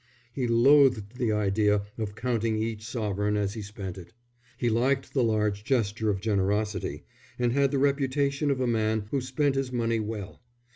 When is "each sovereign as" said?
2.57-3.53